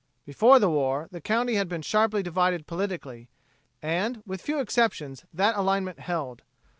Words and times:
Before 0.25 0.57
the 0.57 0.67
war 0.67 1.07
the 1.11 1.21
county 1.21 1.53
had 1.57 1.69
been 1.69 1.83
sharply 1.83 2.23
divided 2.23 2.65
politically, 2.65 3.29
and 3.83 4.23
with 4.25 4.41
few 4.41 4.59
exceptions 4.59 5.25
that 5.31 5.55
alignment 5.55 5.99
held. 5.99 6.41